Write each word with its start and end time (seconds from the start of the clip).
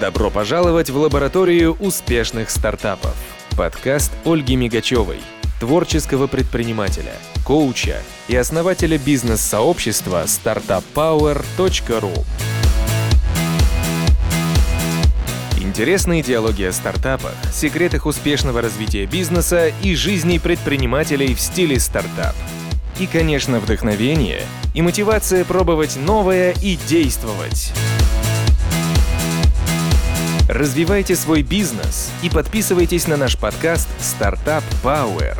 Добро 0.00 0.30
пожаловать 0.30 0.88
в 0.88 0.96
лабораторию 0.96 1.76
успешных 1.78 2.48
стартапов. 2.48 3.14
Подкаст 3.54 4.10
Ольги 4.24 4.56
Мигачевой, 4.56 5.18
творческого 5.60 6.26
предпринимателя, 6.26 7.12
коуча 7.44 8.00
и 8.26 8.34
основателя 8.34 8.96
бизнес-сообщества 8.96 10.24
startuppower.ru. 10.24 12.24
Интересные 15.60 16.22
диалоги 16.22 16.62
о 16.62 16.72
стартапах, 16.72 17.34
секретах 17.52 18.06
успешного 18.06 18.62
развития 18.62 19.04
бизнеса 19.04 19.70
и 19.82 19.94
жизни 19.94 20.38
предпринимателей 20.38 21.34
в 21.34 21.40
стиле 21.40 21.78
стартап. 21.78 22.34
И, 22.98 23.06
конечно, 23.06 23.60
вдохновение 23.60 24.44
и 24.72 24.80
мотивация 24.80 25.44
пробовать 25.44 25.96
новое 25.96 26.54
и 26.62 26.78
действовать. 26.88 27.74
Развивайте 30.52 31.14
свой 31.14 31.42
бизнес 31.42 32.10
и 32.24 32.28
подписывайтесь 32.28 33.06
на 33.06 33.16
наш 33.16 33.38
подкаст 33.38 33.88
«Стартап 34.00 34.64
Power». 34.82 35.38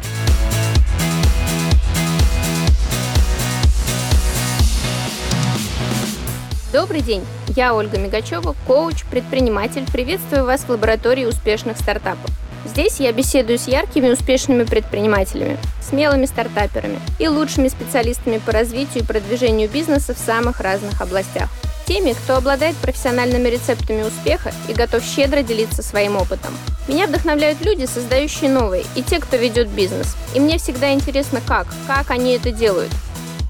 Добрый 6.72 7.00
день, 7.00 7.24
я 7.56 7.74
Ольга 7.74 7.98
Мигачева, 7.98 8.54
коуч, 8.68 9.02
предприниматель. 9.10 9.84
Приветствую 9.90 10.44
вас 10.44 10.60
в 10.60 10.68
лаборатории 10.68 11.24
успешных 11.24 11.78
стартапов. 11.78 12.30
Здесь 12.64 13.00
я 13.00 13.12
беседую 13.12 13.58
с 13.58 13.66
яркими 13.66 14.10
успешными 14.10 14.62
предпринимателями, 14.62 15.58
смелыми 15.82 16.26
стартаперами 16.26 17.00
и 17.18 17.26
лучшими 17.26 17.66
специалистами 17.66 18.38
по 18.38 18.52
развитию 18.52 19.02
и 19.02 19.06
продвижению 19.06 19.68
бизнеса 19.68 20.14
в 20.14 20.18
самых 20.18 20.60
разных 20.60 21.00
областях. 21.00 21.50
Теми, 21.90 22.12
кто 22.12 22.36
обладает 22.36 22.76
профессиональными 22.76 23.48
рецептами 23.48 24.04
успеха 24.04 24.52
и 24.68 24.72
готов 24.72 25.02
щедро 25.02 25.42
делиться 25.42 25.82
своим 25.82 26.16
опытом. 26.16 26.56
Меня 26.86 27.08
вдохновляют 27.08 27.64
люди, 27.64 27.84
создающие 27.84 28.48
новые, 28.48 28.84
и 28.94 29.02
те, 29.02 29.18
кто 29.18 29.36
ведет 29.36 29.68
бизнес. 29.70 30.14
И 30.32 30.38
мне 30.38 30.58
всегда 30.58 30.92
интересно, 30.92 31.40
как, 31.44 31.66
как 31.88 32.12
они 32.12 32.34
это 32.34 32.52
делают. 32.52 32.92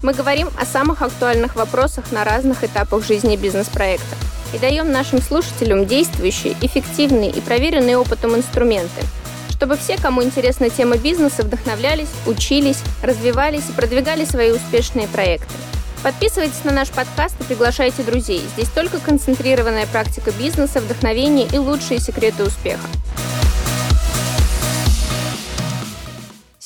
Мы 0.03 0.15
говорим 0.15 0.49
о 0.59 0.65
самых 0.65 1.03
актуальных 1.03 1.55
вопросах 1.55 2.13
на 2.13 2.25
разных 2.25 2.65
этапах 2.65 3.05
жизни 3.05 3.37
бизнес-проекта 3.37 4.17
и 4.55 4.59
даем 4.59 4.91
нашим 4.91 5.21
слушателям 5.21 5.85
действующие, 5.85 6.57
эффективные 6.63 7.29
и 7.29 7.43
проверенные 7.43 7.99
опытом 7.99 8.35
инструменты, 8.37 9.03
чтобы 9.51 9.77
все, 9.77 9.99
кому 9.99 10.23
интересна 10.23 10.71
тема 10.71 10.97
бизнеса, 10.97 11.43
вдохновлялись, 11.43 12.09
учились, 12.25 12.79
развивались 13.03 13.69
и 13.69 13.73
продвигали 13.73 14.25
свои 14.25 14.51
успешные 14.51 15.09
проекты. 15.09 15.53
Подписывайтесь 16.03 16.65
на 16.65 16.73
наш 16.73 16.89
подкаст 16.89 17.35
и 17.41 17.45
приглашайте 17.45 18.03
друзей. 18.03 18.43
Здесь 18.55 18.71
только 18.71 18.99
концентрированная 19.01 19.87
практика 19.87 20.31
бизнеса, 20.33 20.81
вдохновение 20.81 21.47
и 21.53 21.59
лучшие 21.59 22.01
секреты 22.01 22.45
успеха. 22.45 22.87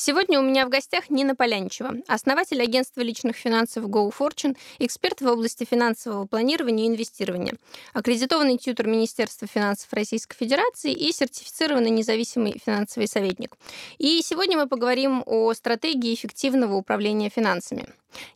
Сегодня 0.06 0.38
у 0.38 0.42
меня 0.42 0.66
в 0.66 0.68
гостях 0.68 1.08
Нина 1.08 1.34
Полянчева, 1.34 1.94
основатель 2.08 2.60
агентства 2.60 3.00
личных 3.00 3.36
финансов 3.36 3.86
GoFortune, 3.86 4.54
эксперт 4.78 5.22
в 5.22 5.26
области 5.26 5.64
финансового 5.64 6.26
планирования 6.26 6.84
и 6.84 6.88
инвестирования, 6.88 7.54
аккредитованный 7.94 8.58
тьютер 8.58 8.86
Министерства 8.86 9.48
финансов 9.48 9.90
Российской 9.94 10.36
Федерации 10.36 10.92
и 10.92 11.10
сертифицированный 11.10 11.88
независимый 11.88 12.60
финансовый 12.62 13.08
советник. 13.08 13.56
И 13.96 14.20
сегодня 14.22 14.58
мы 14.58 14.68
поговорим 14.68 15.22
о 15.24 15.54
стратегии 15.54 16.12
эффективного 16.12 16.74
управления 16.74 17.30
финансами. 17.30 17.88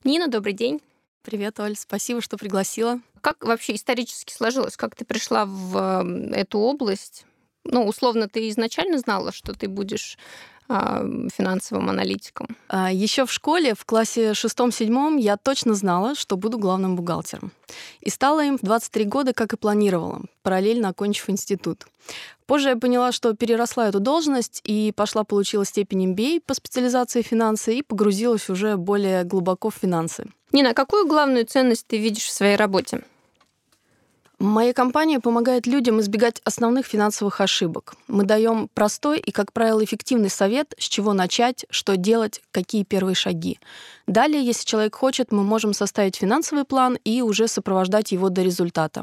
Нина, 0.04 0.28
добрый 0.28 0.54
день. 0.54 0.80
Привет, 1.20 1.60
Оль, 1.60 1.76
спасибо, 1.76 2.22
что 2.22 2.38
пригласила. 2.38 2.98
Как 3.20 3.44
вообще 3.44 3.74
исторически 3.74 4.32
сложилось? 4.32 4.78
Как 4.78 4.94
ты 4.94 5.04
пришла 5.04 5.44
в 5.44 6.32
эту 6.32 6.60
область? 6.60 7.26
Ну, 7.64 7.86
условно, 7.86 8.26
ты 8.26 8.48
изначально 8.48 8.96
знала, 8.96 9.32
что 9.32 9.52
ты 9.52 9.68
будешь 9.68 10.16
финансовым 10.68 11.88
аналитиком? 11.88 12.56
А, 12.68 12.92
Еще 12.92 13.24
в 13.24 13.32
школе, 13.32 13.74
в 13.74 13.84
классе 13.84 14.34
шестом-седьмом, 14.34 15.16
я 15.16 15.36
точно 15.36 15.74
знала, 15.74 16.14
что 16.14 16.36
буду 16.36 16.58
главным 16.58 16.94
бухгалтером. 16.94 17.52
И 18.00 18.10
стала 18.10 18.44
им 18.44 18.58
в 18.58 18.62
23 18.62 19.04
года, 19.04 19.32
как 19.32 19.52
и 19.54 19.56
планировала, 19.56 20.22
параллельно 20.42 20.88
окончив 20.88 21.30
институт. 21.30 21.86
Позже 22.46 22.70
я 22.70 22.76
поняла, 22.76 23.12
что 23.12 23.34
переросла 23.34 23.88
эту 23.88 24.00
должность 24.00 24.62
и 24.64 24.92
пошла 24.96 25.24
получила 25.24 25.64
степень 25.64 26.12
MBA 26.12 26.42
по 26.46 26.54
специализации 26.54 27.22
финансы 27.22 27.74
и 27.76 27.82
погрузилась 27.82 28.48
уже 28.48 28.76
более 28.76 29.24
глубоко 29.24 29.70
в 29.70 29.74
финансы. 29.74 30.26
Нина, 30.52 30.72
какую 30.72 31.06
главную 31.06 31.44
ценность 31.44 31.86
ты 31.86 31.98
видишь 31.98 32.24
в 32.24 32.32
своей 32.32 32.56
работе? 32.56 33.02
Моя 34.40 34.72
компания 34.72 35.18
помогает 35.18 35.66
людям 35.66 36.00
избегать 36.00 36.40
основных 36.44 36.86
финансовых 36.86 37.40
ошибок. 37.40 37.96
Мы 38.06 38.22
даем 38.22 38.68
простой 38.72 39.18
и, 39.18 39.32
как 39.32 39.52
правило, 39.52 39.82
эффективный 39.82 40.30
совет, 40.30 40.74
с 40.78 40.84
чего 40.84 41.12
начать, 41.12 41.66
что 41.70 41.96
делать, 41.96 42.40
какие 42.52 42.84
первые 42.84 43.16
шаги. 43.16 43.58
Далее, 44.06 44.42
если 44.42 44.64
человек 44.64 44.94
хочет, 44.94 45.32
мы 45.32 45.42
можем 45.42 45.74
составить 45.74 46.16
финансовый 46.16 46.64
план 46.64 46.98
и 47.04 47.20
уже 47.20 47.48
сопровождать 47.48 48.12
его 48.12 48.28
до 48.28 48.42
результата. 48.42 49.02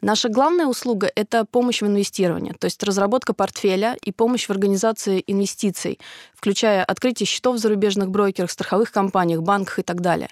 Наша 0.00 0.30
главная 0.30 0.66
услуга— 0.66 1.08
это 1.14 1.44
помощь 1.44 1.82
в 1.82 1.86
инвестировании, 1.86 2.54
то 2.58 2.64
есть 2.64 2.82
разработка 2.82 3.34
портфеля 3.34 3.96
и 4.02 4.10
помощь 4.10 4.46
в 4.46 4.50
организации 4.50 5.22
инвестиций, 5.26 6.00
включая 6.34 6.82
открытие 6.82 7.26
счетов 7.26 7.56
в 7.56 7.58
зарубежных 7.58 8.10
брокерах, 8.10 8.50
страховых 8.50 8.90
компаниях, 8.90 9.42
банках 9.42 9.80
и 9.80 9.82
так 9.82 10.00
далее. 10.00 10.30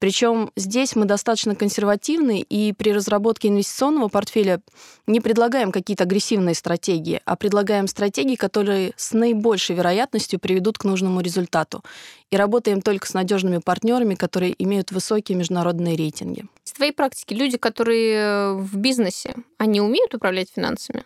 Причем 0.00 0.50
здесь 0.56 0.96
мы 0.96 1.04
достаточно 1.04 1.54
консервативны, 1.54 2.40
и 2.40 2.72
при 2.72 2.92
разработке 2.92 3.48
инвестиционного 3.82 4.08
портфеля 4.08 4.60
не 5.06 5.20
предлагаем 5.20 5.72
какие-то 5.72 6.04
агрессивные 6.04 6.54
стратегии, 6.54 7.20
а 7.24 7.36
предлагаем 7.36 7.88
стратегии, 7.88 8.36
которые 8.36 8.92
с 8.96 9.12
наибольшей 9.12 9.74
вероятностью 9.76 10.38
приведут 10.38 10.78
к 10.78 10.84
нужному 10.84 11.20
результату. 11.20 11.82
И 12.30 12.36
работаем 12.36 12.80
только 12.80 13.06
с 13.06 13.14
надежными 13.14 13.58
партнерами, 13.58 14.14
которые 14.14 14.54
имеют 14.62 14.92
высокие 14.92 15.36
международные 15.36 15.96
рейтинги. 15.96 16.44
Из 16.64 16.72
твоей 16.72 16.92
практики 16.92 17.34
люди, 17.34 17.58
которые 17.58 18.54
в 18.54 18.76
бизнесе, 18.76 19.34
они 19.58 19.80
умеют 19.80 20.14
управлять 20.14 20.50
финансами? 20.54 21.04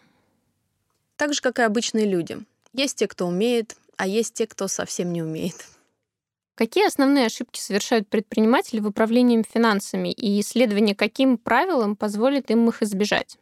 Так 1.16 1.32
же, 1.32 1.40
как 1.40 1.58
и 1.58 1.62
обычные 1.62 2.04
люди. 2.04 2.38
Есть 2.74 2.96
те, 2.98 3.06
кто 3.08 3.26
умеет, 3.26 3.76
а 3.96 4.06
есть 4.06 4.34
те, 4.34 4.46
кто 4.46 4.68
совсем 4.68 5.12
не 5.12 5.22
умеет. 5.22 5.75
Какие 6.56 6.86
основные 6.86 7.26
ошибки 7.26 7.60
совершают 7.60 8.08
предприниматели 8.08 8.80
в 8.80 8.86
управлении 8.86 9.44
финансами 9.46 10.10
и 10.10 10.40
исследование 10.40 10.96
каким 10.96 11.36
правилам 11.36 11.96
позволит 11.96 12.50
им 12.50 12.66
их 12.70 12.82
избежать? 12.82 13.36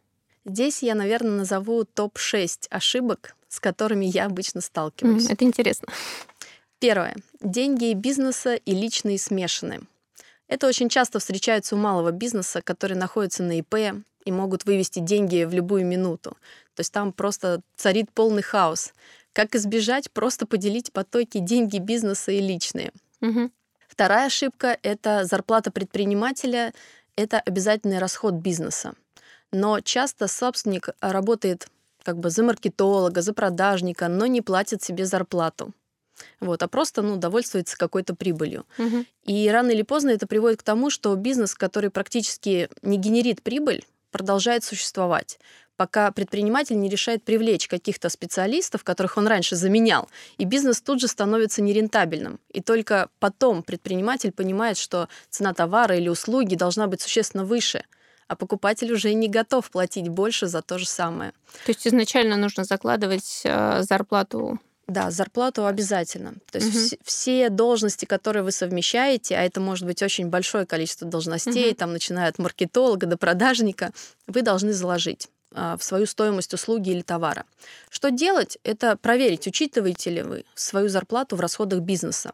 Здесь 0.44 0.82
я, 0.82 0.96
наверное, 0.96 1.38
назову 1.38 1.84
топ-6 1.84 2.66
ошибок, 2.70 3.36
с 3.48 3.60
которыми 3.60 4.04
я 4.04 4.26
обычно 4.26 4.60
сталкиваюсь. 4.60 5.30
Это 5.30 5.44
интересно. 5.44 5.88
Первое. 6.80 7.14
Деньги 7.40 7.92
бизнеса 7.94 8.56
и 8.56 8.74
личные 8.74 9.20
смешаны. 9.20 9.82
Это 10.48 10.66
очень 10.66 10.88
часто 10.88 11.20
встречается 11.20 11.76
у 11.76 11.78
малого 11.78 12.10
бизнеса, 12.10 12.62
который 12.62 12.96
находится 12.96 13.44
на 13.44 13.60
ИП 13.60 14.02
и 14.24 14.32
могут 14.32 14.64
вывести 14.64 14.98
деньги 14.98 15.44
в 15.44 15.54
любую 15.54 15.86
минуту. 15.86 16.30
То 16.74 16.80
есть 16.80 16.92
там 16.92 17.12
просто 17.12 17.62
царит 17.76 18.10
полный 18.12 18.42
хаос. 18.42 18.92
Как 19.32 19.54
избежать? 19.54 20.10
Просто 20.10 20.46
поделить 20.46 20.92
потоки 20.92 21.38
деньги 21.38 21.78
бизнеса 21.78 22.32
и 22.32 22.40
личные. 22.40 22.92
Угу. 23.20 23.50
Вторая 23.88 24.26
ошибка— 24.26 24.78
это 24.82 25.24
зарплата 25.24 25.70
предпринимателя, 25.70 26.72
это 27.16 27.38
обязательный 27.38 27.98
расход 27.98 28.34
бизнеса. 28.34 28.94
Но 29.52 29.80
часто 29.80 30.26
собственник 30.26 30.88
работает 31.00 31.68
как 32.02 32.18
бы 32.18 32.30
за 32.30 32.42
маркетолога, 32.42 33.22
за 33.22 33.32
продажника, 33.32 34.08
но 34.08 34.26
не 34.26 34.42
платит 34.42 34.82
себе 34.82 35.06
зарплату. 35.06 35.72
Вот, 36.40 36.62
а 36.62 36.68
просто 36.68 37.02
ну, 37.02 37.16
довольствуется 37.16 37.76
какой-то 37.76 38.14
прибылью. 38.14 38.66
Угу. 38.78 39.04
И 39.24 39.48
рано 39.48 39.70
или 39.70 39.82
поздно 39.82 40.10
это 40.10 40.26
приводит 40.26 40.60
к 40.60 40.64
тому, 40.64 40.90
что 40.90 41.14
бизнес, 41.16 41.54
который 41.54 41.90
практически 41.90 42.68
не 42.82 42.98
генерит 42.98 43.42
прибыль, 43.42 43.84
продолжает 44.10 44.62
существовать 44.64 45.38
пока 45.76 46.10
предприниматель 46.12 46.78
не 46.78 46.88
решает 46.88 47.24
привлечь 47.24 47.68
каких-то 47.68 48.08
специалистов, 48.08 48.84
которых 48.84 49.16
он 49.16 49.26
раньше 49.26 49.56
заменял, 49.56 50.08
и 50.38 50.44
бизнес 50.44 50.80
тут 50.80 51.00
же 51.00 51.08
становится 51.08 51.62
нерентабельным. 51.62 52.40
И 52.50 52.60
только 52.60 53.08
потом 53.18 53.62
предприниматель 53.62 54.32
понимает, 54.32 54.76
что 54.76 55.08
цена 55.30 55.52
товара 55.54 55.96
или 55.96 56.08
услуги 56.08 56.54
должна 56.54 56.86
быть 56.86 57.00
существенно 57.00 57.44
выше, 57.44 57.84
а 58.28 58.36
покупатель 58.36 58.92
уже 58.92 59.12
не 59.14 59.28
готов 59.28 59.70
платить 59.70 60.08
больше 60.08 60.46
за 60.46 60.62
то 60.62 60.78
же 60.78 60.86
самое. 60.86 61.32
То 61.66 61.70
есть 61.70 61.86
изначально 61.86 62.36
нужно 62.36 62.64
закладывать 62.64 63.42
э, 63.44 63.82
зарплату 63.82 64.58
да, 64.86 65.10
зарплату 65.10 65.66
обязательно. 65.66 66.34
То 66.50 66.58
есть 66.58 66.68
угу. 66.68 66.78
вс- 66.78 66.98
все 67.04 67.48
должности, 67.48 68.04
которые 68.04 68.42
вы 68.42 68.52
совмещаете, 68.52 69.36
а 69.36 69.42
это 69.42 69.60
может 69.60 69.86
быть 69.86 70.02
очень 70.02 70.28
большое 70.28 70.66
количество 70.66 71.08
должностей, 71.08 71.70
угу. 71.70 71.76
там 71.76 71.92
начиная 71.92 72.28
от 72.28 72.38
маркетолога 72.38 73.06
до 73.06 73.16
продажника, 73.16 73.92
вы 74.26 74.42
должны 74.42 74.72
заложить. 74.72 75.28
А, 75.54 75.76
в 75.76 75.84
свою 75.84 76.06
стоимость 76.06 76.52
услуги 76.52 76.90
или 76.90 77.02
товара. 77.02 77.44
Что 77.88 78.10
делать? 78.10 78.58
Это 78.64 78.96
проверить, 78.96 79.46
учитываете 79.46 80.10
ли 80.10 80.22
вы 80.22 80.44
свою 80.54 80.88
зарплату 80.88 81.36
в 81.36 81.40
расходах 81.40 81.80
бизнеса. 81.80 82.32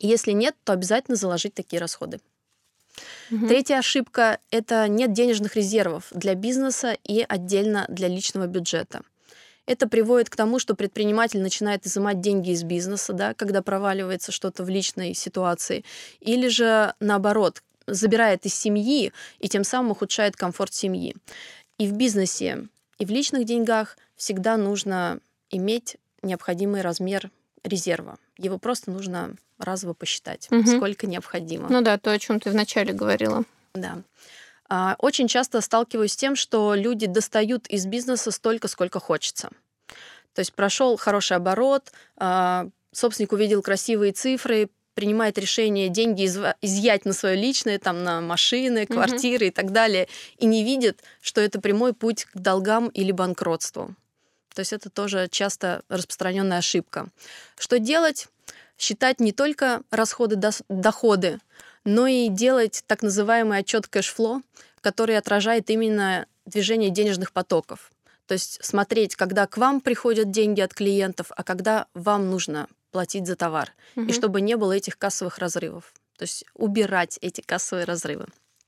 Если 0.00 0.30
нет, 0.30 0.54
то 0.62 0.72
обязательно 0.72 1.16
заложить 1.16 1.54
такие 1.54 1.80
расходы. 1.80 2.20
Угу. 3.32 3.48
Третья 3.48 3.78
ошибка– 3.78 4.38
это 4.50 4.86
нет 4.86 5.12
денежных 5.12 5.56
резервов 5.56 6.06
для 6.12 6.34
бизнеса 6.34 6.96
и 7.04 7.24
отдельно 7.28 7.86
для 7.88 8.06
личного 8.06 8.46
бюджета. 8.46 9.02
Это 9.66 9.88
приводит 9.88 10.30
к 10.30 10.36
тому, 10.36 10.60
что 10.60 10.74
предприниматель 10.74 11.42
начинает 11.42 11.86
изымать 11.86 12.20
деньги 12.20 12.50
из 12.50 12.62
бизнеса, 12.62 13.12
да, 13.12 13.34
когда 13.34 13.62
проваливается 13.62 14.32
что-то 14.32 14.62
в 14.62 14.68
личной 14.68 15.12
ситуации, 15.12 15.84
или 16.20 16.48
же 16.48 16.94
наоборот, 17.00 17.62
забирает 17.88 18.46
из 18.46 18.54
семьи 18.54 19.12
и 19.38 19.48
тем 19.48 19.64
самым 19.64 19.92
ухудшает 19.92 20.36
комфорт 20.36 20.72
семьи. 20.72 21.16
И 21.78 21.86
в 21.86 21.92
бизнесе, 21.92 22.66
и 22.98 23.04
в 23.04 23.10
личных 23.10 23.44
деньгах 23.44 23.96
всегда 24.16 24.56
нужно 24.56 25.20
иметь 25.50 25.96
необходимый 26.22 26.82
размер 26.82 27.30
резерва. 27.62 28.18
Его 28.36 28.58
просто 28.58 28.90
нужно 28.90 29.34
разово 29.58 29.94
посчитать, 29.94 30.48
угу. 30.50 30.66
сколько 30.66 31.06
необходимо. 31.06 31.68
Ну 31.68 31.80
да, 31.80 31.98
то, 31.98 32.12
о 32.12 32.18
чем 32.18 32.40
ты 32.40 32.50
вначале 32.50 32.92
говорила. 32.92 33.44
Да. 33.74 34.02
А, 34.68 34.96
очень 34.98 35.28
часто 35.28 35.60
сталкиваюсь 35.60 36.12
с 36.12 36.16
тем, 36.16 36.36
что 36.36 36.74
люди 36.74 37.06
достают 37.06 37.66
из 37.68 37.86
бизнеса 37.86 38.30
столько, 38.30 38.68
сколько 38.68 39.00
хочется. 39.00 39.50
То 40.34 40.40
есть 40.40 40.52
прошел 40.52 40.96
хороший 40.96 41.36
оборот, 41.36 41.90
а, 42.16 42.68
собственник 42.92 43.32
увидел 43.32 43.62
красивые 43.62 44.12
цифры, 44.12 44.68
принимает 44.98 45.38
решение 45.38 45.88
деньги 45.90 46.26
изъять 46.26 47.04
на 47.04 47.12
свое 47.12 47.36
личное, 47.36 47.78
там, 47.78 48.02
на 48.02 48.20
машины, 48.20 48.84
квартиры 48.84 49.46
угу. 49.46 49.50
и 49.50 49.50
так 49.52 49.70
далее, 49.70 50.08
и 50.38 50.46
не 50.46 50.64
видит, 50.64 51.04
что 51.20 51.40
это 51.40 51.60
прямой 51.60 51.92
путь 51.92 52.24
к 52.24 52.36
долгам 52.36 52.88
или 52.88 53.12
банкротству. 53.12 53.94
То 54.52 54.58
есть 54.58 54.72
это 54.72 54.90
тоже 54.90 55.28
часто 55.30 55.82
распространенная 55.88 56.58
ошибка. 56.58 57.10
Что 57.56 57.78
делать? 57.78 58.26
Считать 58.76 59.20
не 59.20 59.30
только 59.30 59.82
расходы, 59.92 60.34
доходы, 60.68 61.38
но 61.84 62.08
и 62.08 62.28
делать 62.28 62.82
так 62.88 63.02
называемый 63.02 63.58
отчет 63.58 63.86
кэшфло, 63.86 64.42
который 64.80 65.16
отражает 65.16 65.70
именно 65.70 66.26
движение 66.44 66.90
денежных 66.90 67.30
потоков. 67.30 67.92
То 68.26 68.32
есть 68.32 68.58
смотреть, 68.64 69.14
когда 69.14 69.46
к 69.46 69.58
вам 69.58 69.80
приходят 69.80 70.32
деньги 70.32 70.60
от 70.60 70.74
клиентов, 70.74 71.30
а 71.36 71.44
когда 71.44 71.86
вам 71.94 72.30
нужно 72.30 72.66
платить 72.90 73.26
за 73.26 73.36
товар. 73.36 73.72
Угу. 73.96 74.06
И 74.06 74.12
чтобы 74.12 74.40
не 74.40 74.56
было 74.56 74.72
этих 74.72 74.98
кассовых 74.98 75.38
разрывов. 75.38 75.92
То 76.16 76.24
есть 76.24 76.44
убирать 76.54 77.18
эти 77.20 77.40
кассовые 77.40 77.84
разрывы. 77.84 78.26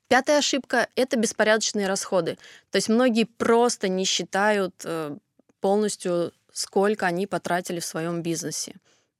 Пятая 0.09 0.39
ошибка– 0.39 0.89
это 0.97 1.17
беспорядочные 1.17 1.87
расходы. 1.87 2.37
То 2.71 2.77
есть 2.77 2.89
многие 2.89 3.25
просто 3.25 3.89
не 3.89 4.05
считают 4.05 4.75
э, 4.85 5.17
полностью, 5.61 6.33
сколько 6.53 7.07
они 7.07 7.27
потратили 7.27 7.81
в 7.81 7.85
своем 7.85 8.23
бизнесе. 8.23 8.75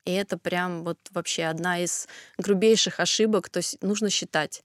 И 0.05 0.13
это 0.13 0.39
прям 0.39 0.85
вот 0.85 0.99
вообще 1.11 1.45
одна 1.45 1.79
из 1.79 2.09
грубейших 2.39 3.01
ошибок, 3.01 3.49
то 3.49 3.59
есть 3.59 3.81
нужно 3.83 4.11
считать. 4.11 4.63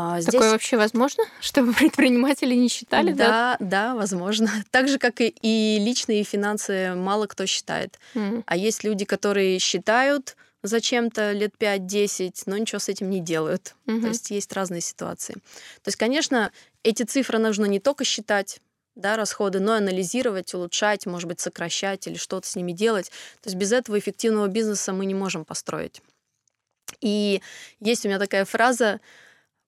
А, 0.00 0.20
здесь... 0.20 0.32
Такое 0.32 0.52
вообще 0.52 0.76
возможно, 0.76 1.24
чтобы 1.40 1.72
предприниматели 1.72 2.54
не 2.54 2.68
считали? 2.68 3.12
Да, 3.12 3.56
да, 3.58 3.66
да 3.66 3.94
возможно. 3.96 4.48
Так 4.70 4.88
же, 4.88 4.98
как 4.98 5.20
и, 5.20 5.34
и 5.42 5.78
личные 5.80 6.22
финансы 6.22 6.94
мало 6.94 7.26
кто 7.26 7.46
считает. 7.46 7.98
Mm. 8.14 8.44
А 8.46 8.56
есть 8.56 8.84
люди, 8.84 9.04
которые 9.04 9.58
считают 9.58 10.36
зачем-то 10.62 11.32
лет 11.32 11.54
5-10, 11.58 12.42
но 12.46 12.58
ничего 12.58 12.78
с 12.78 12.88
этим 12.88 13.10
не 13.10 13.20
делают. 13.20 13.74
Mm-hmm. 13.86 14.00
То 14.00 14.08
есть 14.08 14.30
есть 14.30 14.52
разные 14.52 14.80
ситуации. 14.80 15.34
То 15.34 15.88
есть, 15.88 15.96
конечно, 15.96 16.52
эти 16.84 17.02
цифры 17.02 17.38
нужно 17.38 17.64
не 17.64 17.80
только 17.80 18.04
считать, 18.04 18.60
да, 18.94 19.16
расходы, 19.16 19.58
но 19.58 19.72
анализировать, 19.72 20.54
улучшать, 20.54 21.06
может 21.06 21.28
быть, 21.28 21.40
сокращать 21.40 22.06
или 22.06 22.16
что-то 22.16 22.46
с 22.46 22.54
ними 22.54 22.72
делать. 22.72 23.10
То 23.40 23.48
есть 23.48 23.56
без 23.56 23.72
этого 23.72 23.98
эффективного 23.98 24.46
бизнеса 24.46 24.92
мы 24.92 25.06
не 25.06 25.14
можем 25.14 25.44
построить. 25.44 26.02
И 27.00 27.42
есть 27.80 28.04
у 28.04 28.08
меня 28.08 28.18
такая 28.18 28.44
фраза, 28.44 29.00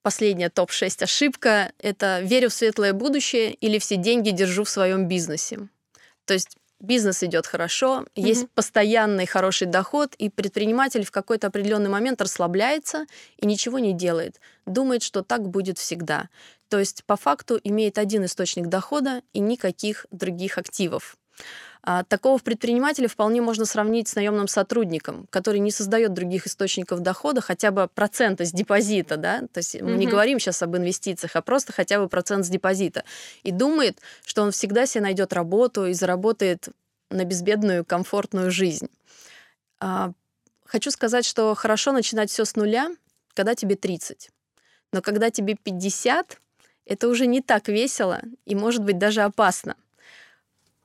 последняя 0.02 0.50
топ-6 0.50 1.04
ошибка, 1.04 1.72
это 1.78 2.20
«верю 2.20 2.50
в 2.50 2.54
светлое 2.54 2.92
будущее» 2.92 3.52
или 3.54 3.78
«все 3.78 3.96
деньги 3.96 4.30
держу 4.30 4.64
в 4.64 4.70
своем 4.70 5.06
бизнесе». 5.08 5.68
То 6.24 6.34
есть 6.34 6.56
бизнес 6.80 7.22
идет 7.22 7.46
хорошо, 7.46 8.00
mm-hmm. 8.00 8.22
есть 8.22 8.50
постоянный 8.50 9.26
хороший 9.26 9.66
доход, 9.66 10.14
и 10.16 10.30
предприниматель 10.30 11.04
в 11.04 11.10
какой-то 11.10 11.48
определенный 11.48 11.90
момент 11.90 12.20
расслабляется 12.20 13.06
и 13.36 13.46
ничего 13.46 13.78
не 13.78 13.92
делает, 13.92 14.40
думает, 14.66 15.02
что 15.02 15.22
так 15.22 15.48
будет 15.48 15.78
всегда. 15.78 16.28
То 16.68 16.78
есть 16.78 17.04
по 17.04 17.16
факту 17.16 17.60
имеет 17.62 17.98
один 17.98 18.24
источник 18.24 18.66
дохода 18.66 19.22
и 19.32 19.40
никаких 19.40 20.06
других 20.10 20.56
активов. 20.56 21.16
А, 21.82 22.04
такого 22.04 22.38
предпринимателя 22.38 23.08
вполне 23.08 23.40
можно 23.40 23.64
сравнить 23.64 24.08
с 24.08 24.14
наемным 24.14 24.48
сотрудником, 24.48 25.26
который 25.30 25.60
не 25.60 25.70
создает 25.70 26.12
других 26.12 26.46
источников 26.46 27.00
дохода, 27.00 27.40
хотя 27.40 27.70
бы 27.70 27.88
процента 27.88 28.44
с 28.44 28.52
депозита, 28.52 29.16
да, 29.16 29.40
то 29.52 29.58
есть 29.58 29.80
мы 29.80 29.92
mm-hmm. 29.92 29.96
не 29.96 30.06
говорим 30.06 30.38
сейчас 30.38 30.62
об 30.62 30.76
инвестициях, 30.76 31.36
а 31.36 31.42
просто 31.42 31.72
хотя 31.72 31.98
бы 31.98 32.08
процент 32.08 32.44
с 32.44 32.48
депозита, 32.48 33.04
и 33.44 33.50
думает, 33.50 33.98
что 34.26 34.42
он 34.42 34.50
всегда 34.50 34.84
себе 34.84 35.04
найдет 35.04 35.32
работу 35.32 35.86
и 35.86 35.94
заработает 35.94 36.68
на 37.08 37.24
безбедную, 37.24 37.84
комфортную 37.84 38.50
жизнь. 38.50 38.88
А, 39.80 40.12
хочу 40.66 40.90
сказать, 40.90 41.24
что 41.24 41.54
хорошо 41.54 41.92
начинать 41.92 42.30
все 42.30 42.44
с 42.44 42.56
нуля, 42.56 42.90
когда 43.32 43.54
тебе 43.54 43.74
30. 43.74 44.30
Но 44.92 45.00
когда 45.00 45.30
тебе 45.30 45.56
50, 45.56 46.38
это 46.84 47.08
уже 47.08 47.26
не 47.26 47.40
так 47.40 47.68
весело 47.68 48.20
и, 48.44 48.54
может 48.54 48.82
быть, 48.84 48.98
даже 48.98 49.22
опасно. 49.22 49.76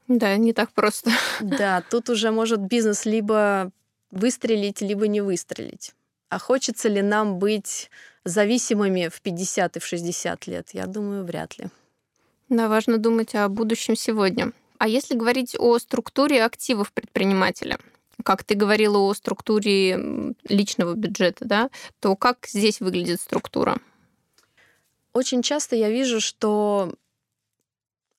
Да, 0.07 0.37
не 0.37 0.53
так 0.53 0.71
просто. 0.71 1.11
Да, 1.41 1.83
тут 1.89 2.09
уже 2.09 2.31
может 2.31 2.59
бизнес 2.59 3.05
либо 3.05 3.71
выстрелить, 4.11 4.81
либо 4.81 5.07
не 5.07 5.21
выстрелить. 5.21 5.93
А 6.29 6.39
хочется 6.39 6.89
ли 6.89 7.01
нам 7.01 7.39
быть 7.39 7.89
зависимыми 8.23 9.09
в 9.09 9.21
50 9.21 9.77
и 9.77 9.79
в 9.79 9.85
60 9.85 10.47
лет? 10.47 10.69
Я 10.73 10.85
думаю, 10.85 11.23
вряд 11.25 11.57
ли. 11.57 11.67
Да, 12.49 12.67
важно 12.67 12.97
думать 12.97 13.33
о 13.35 13.47
будущем 13.49 13.95
сегодня. 13.95 14.51
А 14.77 14.87
если 14.87 15.15
говорить 15.15 15.55
о 15.57 15.79
структуре 15.79 16.43
активов 16.43 16.91
предпринимателя, 16.91 17.79
как 18.23 18.43
ты 18.43 18.55
говорила 18.55 18.97
о 18.97 19.13
структуре 19.13 20.33
личного 20.47 20.93
бюджета, 20.93 21.45
да, 21.45 21.69
то 21.99 22.15
как 22.15 22.45
здесь 22.47 22.79
выглядит 22.79 23.21
структура? 23.21 23.77
Очень 25.13 25.41
часто 25.41 25.75
я 25.75 25.89
вижу, 25.89 26.19
что 26.19 26.93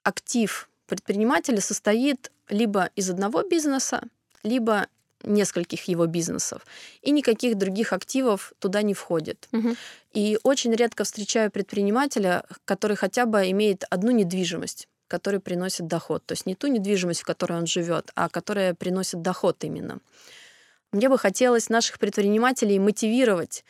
актив 0.03 0.69
предпринимателя 0.87 1.61
состоит 1.61 2.31
либо 2.49 2.91
из 2.97 3.11
одного 3.11 3.43
бизнеса, 3.43 4.03
либо 4.43 4.87
нескольких 5.23 5.85
его 5.85 6.07
бизнесов, 6.07 6.63
и 7.03 7.11
никаких 7.11 7.57
других 7.57 7.93
активов 7.93 8.53
туда 8.59 8.83
не 8.83 8.95
входит. 8.95 9.49
Угу. 9.53 9.77
И 10.13 10.39
очень 10.43 10.73
редко 10.75 11.05
встречаю 11.05 11.51
предпринимателя, 11.51 12.45
который 12.65 12.97
хотя 12.97 13.27
бы 13.27 13.51
имеет 13.51 13.85
одну 13.91 14.11
недвижимость 14.11 14.89
который 15.09 15.41
приносит 15.41 15.87
доход. 15.87 16.25
То 16.27 16.33
есть 16.33 16.47
не 16.47 16.55
ту 16.55 16.67
недвижимость, 16.67 17.21
в 17.21 17.25
которой 17.25 17.59
он 17.59 17.67
живет, 17.67 18.11
а 18.15 18.29
которая 18.29 18.75
приносит 18.75 19.23
доход 19.23 19.63
именно. 19.63 20.01
Мне 20.97 21.11
бы 21.11 21.19
хотелось 21.19 21.69
наших 21.69 21.99
предпринимателей 21.99 22.79
мотивировать, 22.79 23.67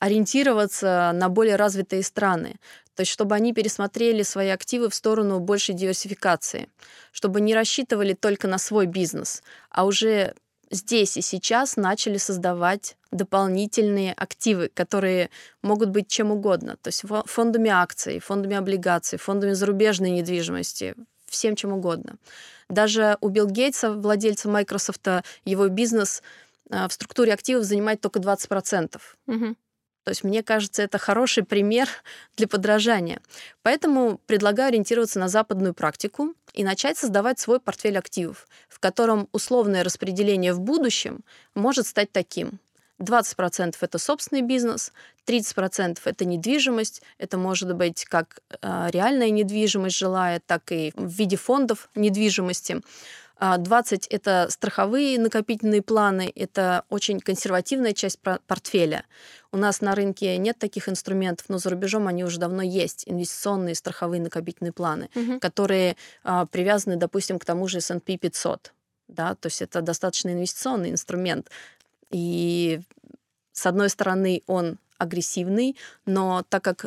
ориентироваться 0.00 1.12
на 1.14 1.28
более 1.28 1.54
развитые 1.54 2.02
страны. 2.02 2.56
То 2.96 3.02
есть 3.02 3.12
чтобы 3.12 3.36
они 3.36 3.52
пересмотрели 3.52 4.24
свои 4.24 4.48
активы 4.48 4.90
в 4.90 4.94
сторону 4.96 5.38
большей 5.38 5.76
диверсификации, 5.76 6.68
чтобы 7.12 7.40
не 7.40 7.54
рассчитывали 7.54 8.14
только 8.14 8.48
на 8.48 8.58
свой 8.58 8.86
бизнес, 8.86 9.44
а 9.70 9.84
уже 9.84 10.34
здесь 10.68 11.16
и 11.16 11.20
сейчас 11.20 11.76
начали 11.76 12.16
создавать 12.16 12.96
дополнительные 13.12 14.12
активы, 14.14 14.68
которые 14.74 15.30
могут 15.62 15.90
быть 15.90 16.08
чем 16.08 16.32
угодно. 16.32 16.78
То 16.82 16.88
есть 16.88 17.04
фондами 17.26 17.70
акций, 17.70 18.18
фондами 18.18 18.56
облигаций, 18.56 19.20
фондами 19.20 19.52
зарубежной 19.52 20.10
недвижимости, 20.10 20.96
всем 21.26 21.54
чем 21.54 21.74
угодно. 21.74 22.16
Даже 22.68 23.18
у 23.20 23.28
Билл 23.28 23.46
Гейтса, 23.46 23.92
владельца 23.92 24.48
Microsoft, 24.48 25.06
его 25.44 25.68
бизнес– 25.68 26.24
в 26.70 26.90
структуре 26.90 27.32
активов 27.32 27.64
занимает 27.64 28.00
только 28.00 28.18
20%. 28.18 29.00
Угу. 29.26 29.56
То 30.06 30.10
есть, 30.10 30.22
мне 30.22 30.44
кажется, 30.44 30.84
это 30.84 30.98
хороший 30.98 31.42
пример 31.42 31.88
для 32.36 32.46
подражания. 32.46 33.20
Поэтому 33.62 34.20
предлагаю 34.26 34.68
ориентироваться 34.68 35.18
на 35.18 35.26
западную 35.26 35.74
практику 35.74 36.34
и 36.52 36.62
начать 36.62 36.96
создавать 36.96 37.40
свой 37.40 37.58
портфель 37.58 37.98
активов, 37.98 38.46
в 38.68 38.78
котором 38.78 39.28
условное 39.32 39.82
распределение 39.82 40.52
в 40.52 40.60
будущем 40.60 41.24
может 41.56 41.88
стать 41.88 42.12
таким. 42.12 42.60
20% 43.00 43.74
это 43.80 43.98
собственный 43.98 44.42
бизнес, 44.42 44.92
30% 45.26 45.98
это 46.04 46.24
недвижимость, 46.24 47.02
это 47.18 47.36
может 47.36 47.74
быть 47.74 48.04
как 48.04 48.40
а, 48.62 48.88
реальная 48.90 49.30
недвижимость 49.30 49.96
жилая, 49.96 50.40
так 50.46 50.70
и 50.70 50.92
в 50.94 51.08
виде 51.08 51.36
фондов 51.36 51.90
недвижимости. 51.94 52.80
20 53.38 54.06
а,– 54.06 54.06
это 54.14 54.46
страховые 54.50 55.18
накопительные 55.18 55.82
планы, 55.82 56.32
это 56.34 56.84
очень 56.88 57.20
консервативная 57.20 57.92
часть 57.92 58.18
портфеля. 58.46 59.04
У 59.52 59.58
нас 59.58 59.80
на 59.80 59.94
рынке 59.94 60.36
нет 60.38 60.58
таких 60.58 60.88
инструментов, 60.88 61.48
но 61.48 61.58
за 61.58 61.70
рубежом 61.70 62.08
они 62.08 62.24
уже 62.24 62.38
давно 62.38 62.62
есть. 62.62 63.04
Инвестиционные 63.06 63.74
страховые 63.74 64.22
накопительные 64.22 64.72
планы, 64.72 65.10
угу. 65.14 65.38
которые 65.40 65.96
а, 66.24 66.46
привязаны, 66.46 66.96
допустим, 66.96 67.38
к 67.38 67.44
тому 67.44 67.68
же 67.68 67.78
S&P 67.78 68.16
500. 68.16 68.72
Да? 69.08 69.34
То 69.34 69.46
есть 69.46 69.60
это 69.62 69.82
достаточно 69.82 70.30
инвестиционный 70.30 70.90
инструмент. 70.90 71.50
И 72.10 72.80
с 73.52 73.66
одной 73.66 73.90
стороны, 73.90 74.42
он 74.46 74.78
агрессивный, 74.98 75.76
но 76.06 76.42
так 76.48 76.64
как 76.64 76.86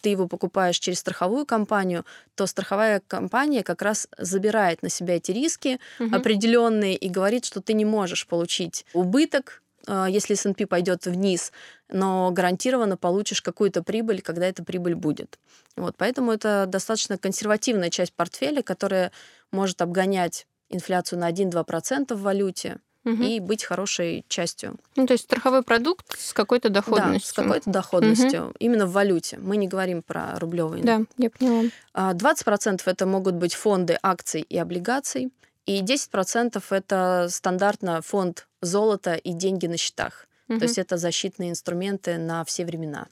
ты 0.00 0.10
его 0.10 0.28
покупаешь 0.28 0.78
через 0.78 0.98
страховую 0.98 1.46
компанию, 1.46 2.04
то 2.34 2.46
страховая 2.46 3.00
компания 3.06 3.62
как 3.62 3.82
раз 3.82 4.08
забирает 4.18 4.82
на 4.82 4.88
себя 4.88 5.16
эти 5.16 5.32
риски 5.32 5.80
угу. 5.98 6.14
определенные 6.14 6.96
и 6.96 7.08
говорит, 7.08 7.44
что 7.44 7.60
ты 7.60 7.72
не 7.72 7.84
можешь 7.84 8.26
получить 8.26 8.84
убыток, 8.92 9.62
э, 9.86 10.06
если 10.10 10.34
S&P 10.34 10.66
пойдет 10.66 11.06
вниз, 11.06 11.52
но 11.88 12.30
гарантированно 12.30 12.96
получишь 12.96 13.42
какую-то 13.42 13.82
прибыль, 13.82 14.22
когда 14.22 14.46
эта 14.46 14.64
прибыль 14.64 14.94
будет. 14.94 15.38
Вот, 15.76 15.96
поэтому 15.96 16.32
это 16.32 16.66
достаточно 16.66 17.16
консервативная 17.18 17.90
часть 17.90 18.12
портфеля, 18.12 18.62
которая 18.62 19.12
может 19.50 19.82
обгонять 19.82 20.46
инфляцию 20.68 21.18
на 21.18 21.30
1-2% 21.30 22.14
в 22.14 22.20
валюте 22.20 22.78
угу. 23.04 23.22
и 23.22 23.40
быть 23.40 23.64
хорошей 23.64 24.24
частью. 24.28 24.76
Ну, 24.96 25.06
то 25.06 25.12
есть 25.12 25.24
страховой 25.24 25.62
продукт 25.62 26.18
с 26.18 26.32
какой-то 26.32 26.68
доходностью. 26.68 27.20
Да, 27.20 27.26
с 27.26 27.32
какой-то 27.32 27.70
доходностью. 27.70 28.46
Угу. 28.46 28.54
Именно 28.58 28.86
в 28.86 28.92
валюте. 28.92 29.38
Мы 29.38 29.56
не 29.56 29.68
говорим 29.68 30.02
про 30.02 30.38
рублевые. 30.38 30.82
Да, 30.82 31.02
я 31.16 31.30
поняла. 31.30 31.70
20% 31.94 32.80
а, 32.84 32.90
это 32.90 33.06
могут 33.06 33.34
быть 33.34 33.54
фонды 33.54 33.98
акций 34.02 34.42
и 34.42 34.58
облигаций, 34.58 35.32
и 35.66 35.82
10% 35.82 36.62
это 36.70 37.26
стандартно 37.30 38.02
фонд 38.02 38.48
золота 38.60 39.14
и 39.14 39.32
деньги 39.32 39.66
на 39.66 39.76
счетах. 39.76 40.26
Угу. 40.48 40.58
То 40.58 40.64
есть 40.64 40.78
это 40.78 40.96
защитные 40.96 41.50
инструменты 41.50 42.18
на 42.18 42.44
все 42.44 42.64
времена. 42.64 43.06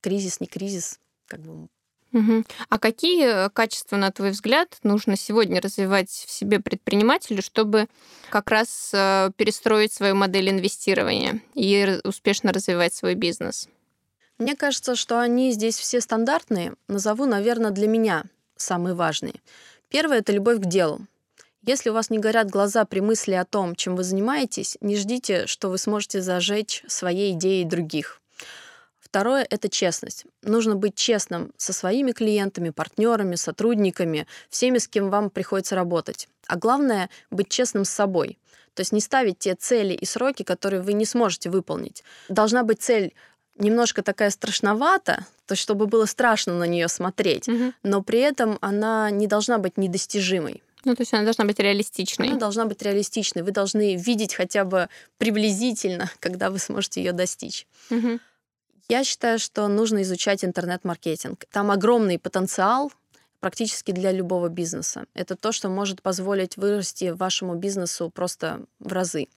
Кризис, 0.00 0.40
не 0.40 0.46
кризис, 0.46 1.00
как 1.26 1.40
бы 1.40 1.68
Угу. 2.12 2.44
А 2.68 2.78
какие 2.78 3.46
э, 3.46 3.50
качества, 3.50 3.96
на 3.96 4.10
твой 4.10 4.30
взгляд, 4.30 4.78
нужно 4.82 5.16
сегодня 5.16 5.60
развивать 5.60 6.08
в 6.08 6.30
себе 6.30 6.58
предпринимателю, 6.58 7.42
чтобы 7.42 7.86
как 8.30 8.50
раз 8.50 8.90
э, 8.94 9.30
перестроить 9.36 9.92
свою 9.92 10.14
модель 10.14 10.48
инвестирования 10.48 11.42
и 11.54 12.00
успешно 12.04 12.52
развивать 12.52 12.94
свой 12.94 13.14
бизнес? 13.14 13.68
Мне 14.38 14.56
кажется, 14.56 14.94
что 14.94 15.20
они 15.20 15.52
здесь 15.52 15.76
все 15.76 16.00
стандартные. 16.00 16.74
Назову, 16.86 17.26
наверное, 17.26 17.72
для 17.72 17.88
меня 17.88 18.24
самые 18.56 18.94
важные. 18.94 19.34
Первое— 19.88 20.18
это 20.20 20.32
любовь 20.32 20.60
к 20.60 20.66
делу. 20.66 21.00
Если 21.62 21.90
у 21.90 21.92
вас 21.92 22.08
не 22.08 22.18
горят 22.18 22.48
глаза 22.48 22.84
при 22.84 23.00
мысли 23.00 23.32
о 23.32 23.44
том, 23.44 23.74
чем 23.74 23.96
вы 23.96 24.04
занимаетесь, 24.04 24.78
не 24.80 24.96
ждите, 24.96 25.46
что 25.46 25.68
вы 25.68 25.76
сможете 25.76 26.22
зажечь 26.22 26.84
своей 26.86 27.32
идеей 27.32 27.64
других. 27.64 28.22
Второе— 29.10 29.46
это 29.50 29.70
честность. 29.70 30.26
Нужно 30.42 30.76
быть 30.76 30.94
честным 30.94 31.52
со 31.56 31.72
своими 31.72 32.12
клиентами, 32.12 32.68
партнерами, 32.68 33.36
сотрудниками, 33.36 34.26
всеми, 34.50 34.76
с 34.76 34.86
кем 34.86 35.08
вам 35.08 35.30
приходится 35.30 35.74
работать. 35.74 36.28
А 36.46 36.56
главное— 36.56 37.08
быть 37.30 37.48
честным 37.48 37.84
с 37.84 37.90
собой. 37.90 38.38
То 38.74 38.82
есть 38.82 38.92
не 38.92 39.00
ставить 39.00 39.38
те 39.38 39.54
цели 39.54 39.94
и 39.94 40.04
сроки, 40.04 40.42
которые 40.42 40.82
вы 40.82 40.92
не 40.92 41.06
сможете 41.06 41.48
выполнить. 41.48 42.04
Должна 42.28 42.62
быть 42.64 42.82
цель 42.82 43.14
немножко 43.56 44.02
такая 44.02 44.28
страшновата, 44.28 45.26
то 45.46 45.52
есть 45.52 45.62
чтобы 45.62 45.86
было 45.86 46.04
страшно 46.04 46.52
на 46.54 46.64
нее 46.64 46.88
смотреть, 46.88 47.48
угу. 47.48 47.72
но 47.82 48.02
при 48.02 48.20
этом 48.20 48.58
она 48.60 49.10
не 49.10 49.26
должна 49.26 49.58
быть 49.58 49.78
недостижимой. 49.78 50.62
Ну, 50.84 50.94
то 50.94 51.00
есть 51.00 51.12
она 51.12 51.24
должна 51.24 51.44
быть 51.44 51.58
реалистичной. 51.58 52.28
Она 52.28 52.38
должна 52.38 52.66
быть 52.66 52.82
реалистичной. 52.82 53.42
Вы 53.42 53.50
должны 53.50 53.96
видеть 53.96 54.34
хотя 54.34 54.64
бы 54.64 54.88
приблизительно, 55.16 56.10
когда 56.20 56.50
вы 56.50 56.58
сможете 56.58 57.02
ее 57.02 57.12
достичь. 57.12 57.66
Угу. 57.90 58.20
Я 58.88 59.04
считаю, 59.04 59.38
что 59.38 59.68
нужно 59.68 60.00
изучать 60.02 60.44
интернет-маркетинг. 60.44 61.44
Там 61.52 61.70
огромный 61.70 62.18
потенциал 62.18 62.90
практически 63.38 63.92
для 63.92 64.12
любого 64.12 64.48
бизнеса. 64.48 65.04
Это 65.12 65.36
то, 65.36 65.52
что 65.52 65.68
может 65.68 66.00
позволить 66.00 66.56
вырасти 66.56 67.10
вашему 67.10 67.54
бизнесу 67.54 68.08
просто 68.08 68.64
в 68.78 68.90
разы. 68.90 69.28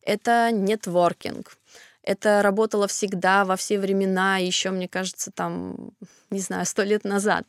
Это 0.00 0.50
нетворкинг. 0.52 1.56
Это 2.02 2.42
работало 2.42 2.86
всегда, 2.86 3.44
во 3.44 3.56
все 3.56 3.80
времена, 3.80 4.36
еще, 4.36 4.70
мне 4.70 4.88
кажется, 4.88 5.32
там, 5.32 5.90
не 6.30 6.40
знаю, 6.40 6.64
сто 6.64 6.82
лет 6.82 7.02
назад. 7.04 7.46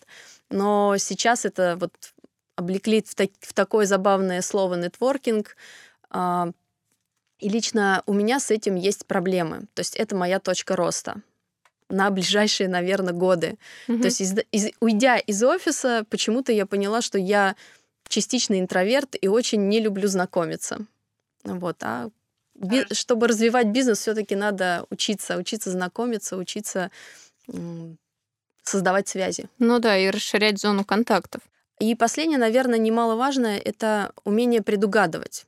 Но 0.49 0.95
сейчас 0.97 1.45
это 1.45 1.77
вот 1.79 1.93
облекли 2.55 3.03
в, 3.03 3.13
так, 3.13 3.29
в 3.41 3.53
такое 3.53 3.85
забавное 3.85 4.41
слово 4.41 4.75
нетворкинг. 4.75 5.55
А, 6.09 6.49
и 7.37 7.49
лично 7.49 8.01
у 8.07 8.13
меня 8.13 8.39
с 8.39 8.49
этим 8.49 8.75
есть 8.75 9.05
проблемы. 9.05 9.67
То 9.75 9.81
есть 9.81 9.95
это 9.95 10.15
моя 10.15 10.39
точка 10.39 10.75
роста 10.75 11.21
на 11.89 12.09
ближайшие, 12.09 12.67
наверное, 12.67 13.13
годы. 13.13 13.57
Угу. 13.87 13.99
То 13.99 14.05
есть, 14.05 14.21
из, 14.21 14.33
из, 14.51 14.71
уйдя 14.79 15.17
из 15.17 15.43
офиса, 15.43 16.05
почему-то 16.09 16.51
я 16.51 16.65
поняла, 16.65 17.01
что 17.01 17.17
я 17.17 17.55
частично 18.07 18.59
интроверт 18.59 19.15
и 19.19 19.27
очень 19.27 19.67
не 19.67 19.79
люблю 19.79 20.07
знакомиться. 20.07 20.85
Вот, 21.43 21.77
а 21.81 22.09
би, 22.55 22.85
чтобы 22.91 23.27
развивать 23.27 23.67
бизнес, 23.67 23.99
все-таки 23.99 24.35
надо 24.35 24.85
учиться, 24.89 25.37
учиться 25.37 25.71
знакомиться, 25.71 26.37
учиться 26.37 26.91
создавать 28.63 29.07
связи. 29.07 29.47
Ну 29.59 29.79
да, 29.79 29.97
и 29.97 30.09
расширять 30.09 30.59
зону 30.59 30.83
контактов. 30.83 31.41
И 31.79 31.93
последнее, 31.93 32.39
наверное, 32.39 32.79
немаловажное, 32.79 33.59
это 33.59 34.11
умение 34.23 34.61
предугадывать. 34.61 35.45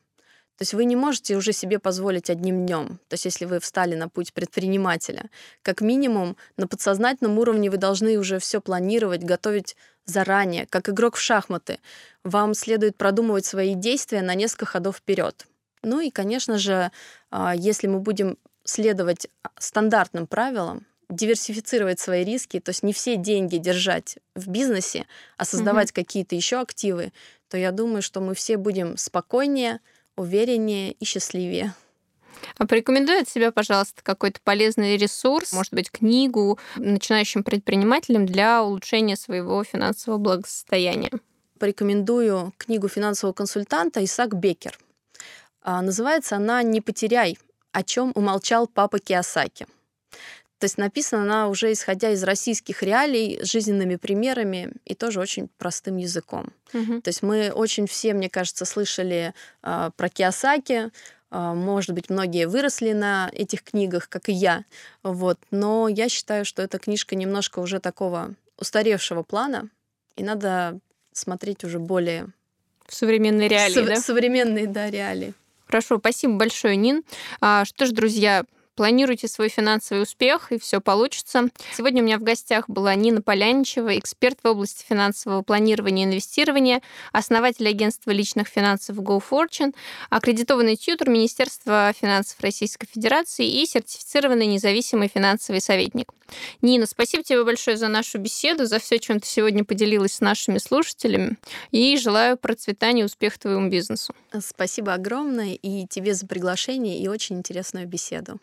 То 0.58 0.64
есть 0.64 0.74
вы 0.74 0.86
не 0.86 0.96
можете 0.96 1.36
уже 1.36 1.54
себе 1.54 1.78
позволить 1.78 2.30
одним 2.30 2.66
днем. 2.66 3.00
То 3.10 3.14
есть 3.14 3.26
если 3.26 3.46
вы 3.46 3.60
встали 3.60 3.96
на 3.96 4.10
путь 4.10 4.34
предпринимателя, 4.34 5.30
как 5.62 5.82
минимум 5.82 6.36
на 6.58 6.68
подсознательном 6.68 7.38
уровне 7.38 7.70
вы 7.70 7.78
должны 7.78 8.18
уже 8.18 8.40
все 8.40 8.60
планировать, 8.60 9.24
готовить 9.24 9.76
заранее, 10.06 10.66
как 10.66 10.90
игрок 10.90 11.16
в 11.16 11.22
шахматы. 11.22 11.80
Вам 12.24 12.54
следует 12.54 12.96
продумывать 12.96 13.46
свои 13.46 13.76
действия 13.76 14.22
на 14.22 14.34
несколько 14.34 14.66
ходов 14.66 14.98
вперед. 14.98 15.46
Ну 15.84 16.00
и, 16.00 16.10
конечно 16.10 16.58
же, 16.58 16.92
а, 17.30 17.54
если 17.56 17.88
мы 17.88 18.00
будем 18.00 18.38
следовать 18.64 19.28
стандартным 19.60 20.26
правилам, 20.26 20.86
диверсифицировать 21.10 22.00
свои 22.00 22.24
риски, 22.24 22.60
то 22.60 22.70
есть 22.70 22.84
не 22.84 22.94
все 22.94 23.16
деньги 23.16 23.58
держать 23.58 24.18
в 24.36 24.50
бизнесе, 24.50 25.06
а 25.38 25.46
создавать 25.46 25.92
угу. 25.92 25.96
какие-то 25.96 26.36
еще 26.36 26.60
активы, 26.60 27.14
то 27.50 27.58
я 27.58 27.72
думаю, 27.72 28.02
что 28.02 28.20
мы 28.20 28.34
все 28.34 28.58
будем 28.58 28.98
спокойнее, 28.98 29.80
увереннее 30.18 30.92
и 30.92 31.06
счастливее. 31.06 31.74
А 32.58 32.66
порекомендуй 32.66 33.22
от 33.22 33.30
себя, 33.30 33.52
пожалуйста, 33.52 34.02
какой-то 34.04 34.40
полезный 34.44 34.98
ресурс, 34.98 35.54
может 35.54 35.74
быть, 35.74 35.92
книгу 35.92 36.60
начинающим 36.76 37.44
предпринимателям 37.44 38.26
для 38.26 38.64
улучшения 38.64 39.16
своего 39.16 39.64
финансового 39.64 40.20
благосостояния. 40.20 41.12
Порекомендую 41.60 42.54
книгу 42.58 42.88
финансового 42.88 43.34
консультанта 43.34 44.04
Исаак 44.04 44.36
Бекер. 44.36 44.78
А, 45.62 45.82
называется 45.82 46.36
она 46.36 46.62
«Не 46.64 46.82
потеряй, 46.82 47.38
о 47.72 47.84
чем 47.84 48.12
умолчал 48.16 48.68
папа 48.68 49.00
Киосаки». 49.00 49.68
То 50.60 50.66
есть 50.66 50.78
написана 50.78 51.24
она 51.24 51.48
уже 51.50 51.72
исходя 51.72 52.10
из 52.12 52.24
российских 52.24 52.82
реалий, 52.82 53.40
жизненными 53.44 53.96
примерами 53.96 54.72
и 54.86 54.96
тоже 54.96 55.20
очень 55.20 55.50
простым 55.58 55.98
языком. 55.98 56.52
Угу. 56.74 57.02
То 57.02 57.10
есть 57.10 57.22
мы 57.22 57.52
очень 57.52 57.86
все, 57.88 58.14
мне 58.14 58.30
кажется, 58.30 58.66
слышали 58.66 59.34
э, 59.62 59.92
про 59.96 60.10
Киосаки, 60.10 60.90
э, 61.32 61.54
может 61.54 61.92
быть, 61.92 62.10
многие 62.10 62.48
выросли 62.48 62.94
на 62.94 63.30
этих 63.34 63.64
книгах, 63.64 64.10
как 64.10 64.30
и 64.30 64.34
я, 64.34 64.66
вот. 65.04 65.38
Но 65.52 65.88
я 65.88 66.10
считаю, 66.10 66.44
что 66.44 66.64
эта 66.64 66.80
книжка 66.80 67.16
немножко 67.16 67.60
уже 67.60 67.80
такого 67.80 68.34
устаревшего 68.58 69.22
плана, 69.22 69.70
и 70.16 70.24
надо 70.24 70.80
смотреть 71.14 71.64
уже 71.64 71.78
более 71.78 72.30
в 72.88 72.96
современные 72.96 73.48
реалии, 73.48 73.74
Со- 73.74 73.84
да? 73.84 73.96
Современные, 73.98 74.66
да, 74.66 74.90
реалии. 74.90 75.34
Хорошо, 75.68 76.00
спасибо 76.00 76.36
большое, 76.36 76.78
Нин. 76.78 77.04
А, 77.42 77.66
что 77.66 77.86
ж, 77.86 77.92
друзья, 77.92 78.46
Планируйте 78.78 79.28
свой 79.28 79.50
финансовый 79.50 80.04
успех, 80.04 80.52
и 80.52 80.60
все 80.60 80.80
получится. 80.80 81.50
Сегодня 81.76 82.04
у 82.04 82.06
меня 82.06 82.20
в 82.20 82.22
гостях 82.22 82.70
была 82.70 82.94
Нина 82.94 83.24
Поляничева, 83.24 83.98
эксперт 83.98 84.38
в 84.44 84.48
области 84.48 84.86
финансового 84.88 85.42
планирования 85.42 86.06
и 86.06 86.08
инвестирования, 86.08 86.84
основатель 87.12 87.68
агентства 87.68 88.12
личных 88.12 88.48
финансов 88.48 88.98
GoFortune, 88.98 89.74
аккредитованный 90.12 90.76
тьютер 90.76 91.10
Министерства 91.10 91.92
финансов 92.00 92.40
Российской 92.42 92.86
Федерации 92.86 93.50
и 93.50 93.66
сертифицированный 93.66 94.46
независимый 94.46 95.08
финансовый 95.08 95.60
советник. 95.60 96.14
Нина, 96.62 96.86
спасибо 96.86 97.24
тебе 97.24 97.44
большое 97.44 97.78
за 97.78 97.88
нашу 97.88 98.20
беседу, 98.20 98.68
за 98.68 98.78
все, 98.78 99.00
чем 99.00 99.20
ты 99.20 99.28
сегодня 99.28 99.64
поделилась 99.64 100.14
с 100.14 100.22
нашими 100.22 100.60
слушателями, 100.60 101.38
и 101.72 101.98
желаю 101.98 102.38
процветания 102.38 103.02
и 103.02 103.06
успеха 103.06 103.40
твоему 103.40 103.70
бизнесу. 103.70 104.14
Спасибо 104.40 104.94
огромное 104.94 105.54
и 105.54 105.88
тебе 105.88 106.14
за 106.14 106.28
приглашение 106.28 107.00
и 107.00 107.08
очень 107.08 107.38
интересную 107.38 107.88
беседу. 107.88 108.40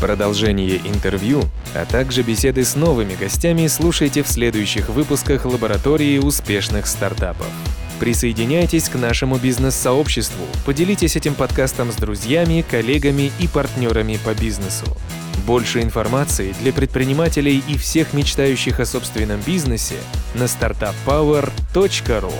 Продолжение 0.00 0.76
интервью, 0.76 1.42
а 1.74 1.84
также 1.84 2.22
беседы 2.22 2.64
с 2.64 2.76
новыми 2.76 3.14
гостями 3.14 3.66
слушайте 3.66 4.22
в 4.22 4.28
следующих 4.28 4.88
выпусках 4.88 5.46
лаборатории 5.46 6.18
успешных 6.18 6.86
стартапов. 6.86 7.48
Присоединяйтесь 7.98 8.88
к 8.88 8.94
нашему 8.94 9.38
бизнес-сообществу, 9.38 10.44
поделитесь 10.66 11.16
этим 11.16 11.34
подкастом 11.34 11.90
с 11.90 11.96
друзьями, 11.96 12.64
коллегами 12.70 13.32
и 13.40 13.48
партнерами 13.48 14.18
по 14.22 14.34
бизнесу. 14.34 14.86
Больше 15.46 15.80
информации 15.80 16.54
для 16.60 16.72
предпринимателей 16.72 17.62
и 17.66 17.78
всех 17.78 18.12
мечтающих 18.12 18.80
о 18.80 18.86
собственном 18.86 19.40
бизнесе 19.40 19.96
на 20.34 20.44
startuppower.ru. 20.44 22.32